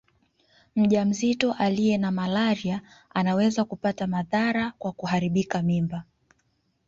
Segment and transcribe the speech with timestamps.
[0.75, 6.03] Mjamzito aliye na malaria anaweza kupata madhara kwa kuharibika mimba